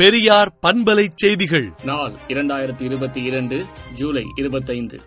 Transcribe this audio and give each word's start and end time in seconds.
பெரியார் 0.00 0.58
பண்பலை 0.66 1.06
செய்திகள். 1.14 1.72
நாள் 1.84 2.18
இரண்டாயிரத்தி 2.28 2.82
இருபத்தி 2.82 3.22
இரண்டு 3.22 3.66
ஜூலை 3.94 4.24
இருபத்தைந்து. 4.34 4.98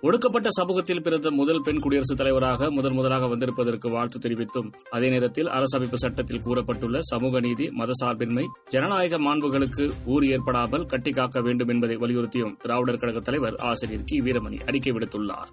ஒடுக்கப்பட்ட 0.00 0.48
சமூகத்தில் 0.50 1.02
பிறந்த 1.02 1.30
முதல் 1.30 1.60
பெண் 1.60 1.78
குடியரசுத் 1.78 2.16
தலைவராக 2.16 2.70
முதன் 2.70 2.92
முதலாக 2.92 3.28
வந்திருப்பதற்கு 3.28 3.90
வாழ்த்து 3.90 4.18
தெரிவித்தும் 4.18 4.72
அதே 4.90 5.08
நேரத்தில் 5.08 5.46
அரசமைப்பு 5.46 5.94
சட்டத்தில் 5.94 6.42
கூறப்பட்டுள்ள 6.44 6.98
சமூக 7.00 7.40
நீதி 7.40 7.66
மதசார்பின்மை 7.66 8.44
ஜனநாயக 8.64 9.18
மாண்புகளுக்கு 9.18 9.90
ஊர் 10.04 10.24
ஏற்படாமல் 10.24 10.86
கட்டிக்காக்க 10.86 11.42
வேண்டும் 11.42 11.68
என்பதை 11.68 11.96
வலியுறுத்தியும் 11.96 12.56
திராவிடர் 12.62 12.98
கழக 12.98 13.20
தலைவர் 13.20 13.54
ஆசிரியர் 13.54 14.04
கி. 14.04 14.20
வீரமணி 14.20 14.66
அறிக்கை 14.66 14.92
விடுத்துள்ளார். 14.92 15.48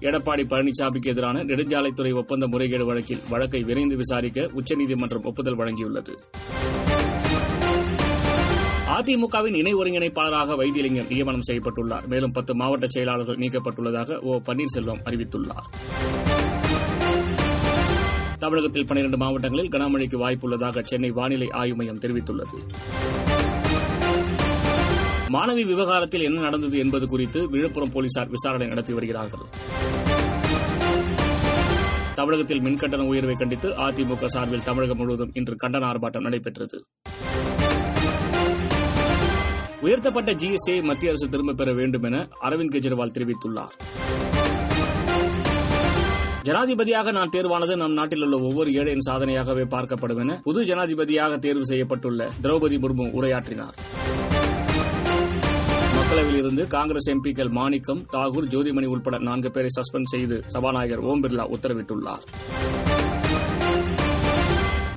எடப்பாடி 0.00 0.44
பழனிசாமிக்கு 0.44 1.06
எதிரான 1.06 1.44
நெடுஞ்சாலைத்துறை 1.44 2.14
ஒப்பந்த 2.14 2.46
முறைகேடு 2.48 2.84
வழக்கில் 2.84 3.18
வழக்கை 3.30 3.62
விரைந்து 3.62 3.96
விசாரிக்க 3.96 4.48
உச்சநீதிமன்றம் 4.52 5.22
ஒப்புதல் 5.22 5.58
வழங்கியுள்ளது. 5.58 6.14
அதிமுகவின் 8.98 9.54
இணை 9.54 9.74
ஒருங்கிணைப்பாளராக 9.74 10.56
வைத்தியலிங்கம் 10.56 11.10
நியமனம் 11.10 11.42
செய்யப்பட்டுள்ளார். 11.46 12.06
மேலும் 12.06 12.32
பத்து 12.32 12.54
மாவட்ட 12.54 12.86
செயலாளர்கள் 12.88 13.36
நீக்கப்பட்டுள்ளதாக 13.36 14.18
ஓ 14.18 14.36
பன்னீர்செல்வம் 14.36 15.02
அறிவித்துள்ளார். 15.04 15.66
தமிழகத்தில் 18.38 18.86
பனிரண்டு 18.86 19.16
மாவட்டங்களில் 19.16 19.70
கனமழைக்கு 19.70 20.28
வாய்ப்புள்ளதாக 20.28 20.82
சென்னை 20.82 21.10
வானிலை 21.10 21.48
ஆய்வு 21.50 21.76
மையம் 21.76 21.98
தெரிவித்துள்ளது. 21.98 22.58
மாணவி 25.32 25.66
விவகாரத்தில் 25.66 26.22
என்ன 26.22 26.40
நடந்தது 26.40 26.78
என்பது 26.78 27.06
குறித்து 27.06 27.48
விழுப்புரம் 27.48 27.90
போலீசார் 27.92 28.28
விசாரணை 28.28 28.66
நடத்தி 28.66 28.92
வருகிறார்கள். 28.92 29.40
தமிழகத்தில் 32.14 32.60
மின்கட்டண 32.60 33.06
உயர்வை 33.06 33.34
கண்டித்து 33.34 33.68
அதிமுக 33.68 34.26
சார்பில் 34.26 34.62
தமிழகம் 34.62 34.96
முழுவதும் 34.96 35.30
இன்று 35.34 35.56
கண்டன 35.62 35.86
ஆர்ப்பாட்டம் 35.90 36.20
நடைபெற்றது. 36.20 36.84
உயர்த்தப்பட்ட 39.80 40.32
ஜிஎஸ்டியை 40.32 40.82
மத்திய 40.82 41.10
அரசு 41.10 41.28
திரும்பப் 41.28 41.56
பெற 41.56 41.72
வேண்டும் 41.72 42.02
என 42.02 42.28
அரவிந்த் 42.42 42.74
கெஜ்ரிவால் 42.74 43.14
தெரிவித்துள்ளார். 43.16 43.76
ஜனாதிபதியாக 46.42 47.12
நான் 47.12 47.30
தேர்வானது 47.32 47.76
நம் 47.76 47.92
நாட்டில் 47.92 48.22
உள்ள 48.22 48.38
ஒவ்வொரு 48.38 48.70
ஏழையின் 48.70 49.08
சாதனையாகவே 49.10 49.64
பார்க்கப்படும் 49.64 50.18
என 50.18 50.40
புது 50.44 50.64
ஜனாதிபதியாக 50.64 51.38
தேர்வு 51.38 51.64
செய்யப்பட்டுள்ள 51.64 52.28
திரௌபதி 52.42 52.78
முர்மு 52.78 53.10
உரையாற்றினார். 53.12 53.74
மக்களவையில் 56.10 56.38
இருந்து 56.38 56.62
காங்கிரஸ் 56.66 57.08
எம்பிக்கள் 57.10 57.50
மாணிக்கம் 57.50 58.00
தாகூர் 58.12 58.46
ஜோதிமணி 58.52 58.86
உட்பட 58.86 59.18
நான்கு 59.18 59.50
பேரை 59.50 59.68
சஸ்பெண்ட் 59.76 60.08
செய்து 60.12 60.36
சபாநாயகர் 60.46 60.98
ஓம் 60.98 61.22
பிர்லா 61.22 61.44
உத்தரவிட்டுள்ளார். 61.56 62.22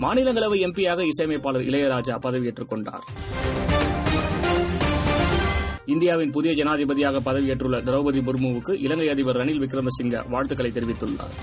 மாநிலங்களவை 0.04 0.58
எம்பியாக 0.68 1.06
இசையமைப்பாளர் 1.12 1.62
இளையராஜா 1.62 2.16
பதவியேற்றுக் 2.26 2.68
கொண்டார். 2.68 3.04
இந்தியாவின் 5.86 6.32
புதிய 6.32 6.54
ஜனாதிபதியாக 6.54 7.22
பதவியேற்றுள்ள 7.32 7.80
திரௌபதி 7.90 8.24
முர்முவுக்கு 8.30 8.76
இலங்கை 8.80 9.10
அதிபர் 9.10 9.38
ரணில் 9.38 9.62
விக்ரமசிங்க 9.66 10.24
வாழ்த்துக்களை 10.30 10.72
தெரிவித்துள்ளார். 10.72 11.36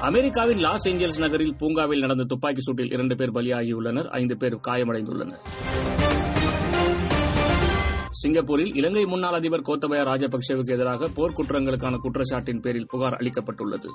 அமெரிக்காவின் 0.00 0.58
லாஸ் 0.58 0.88
ஏஞ்சல்ஸ் 0.88 1.18
நகரில் 1.18 1.54
பூங்காவில் 1.54 2.00
நடந்த 2.00 2.24
துப்பாக்கி 2.24 2.60
சூட்டில் 2.66 2.92
இரண்டு 2.92 3.16
பேர் 3.16 3.32
பலியாகியுள்ளனர் 3.32 4.06
ஐந்து 4.06 4.36
பேர் 4.36 4.56
காயமடைந்துள்ளனர். 4.68 5.42
சிங்கப்பூரில் 8.20 8.76
இலங்கை 8.76 9.04
முன்னாள் 9.04 9.32
அதிபர் 9.32 9.60
கோத்தபய 9.60 10.02
ராஜபக்சேவுக்கு 10.10 10.74
எதிராக 10.76 11.08
போர்க்குற்றங்களுக்கான 11.16 11.98
குற்றச்சாட்டின் 12.04 12.60
பேரில் 12.60 12.86
புகார் 12.86 13.14
அளிக்கப்பட்டுள்ளது. 13.14 13.88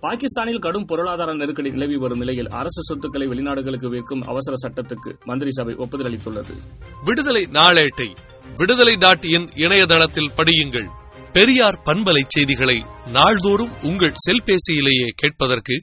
பாகிஸ்தானில் 0.00 0.58
கடும் 0.58 0.84
பொருளாதார 0.84 1.34
நெருக்கடி 1.34 1.70
நிலவி 1.70 1.96
வரும் 1.96 2.18
நிலையில் 2.18 2.48
அரசு 2.48 2.82
சொத்துக்களை 2.82 3.26
வெளிநாடுகளுக்கு 3.26 3.88
விற்கும் 3.88 4.22
அவசர 4.22 4.56
சட்டத்துக்கு 4.62 5.12
மந்திரி 5.24 5.50
சபை 5.50 5.74
ஒப்புதல் 5.74 6.06
அளித்துள்ளது. 6.06 6.54
விடுதலை 7.04 7.42
நாளேட்டை 7.52 8.08
விடுதலை 8.56 8.96
டாட் 8.96 9.24
இன் 9.24 9.48
இணையதளத்தில் 9.54 10.30
படியுங்கள். 10.36 10.88
பெரியார் 11.32 11.80
பண்பலை 11.84 12.22
செய்திகளை 12.26 12.84
நாள்தோறும் 13.12 13.72
உங்கள் 13.82 14.14
செல்பேசியிலேயே 14.26 15.08
கேட்பதற்கு 15.16 15.82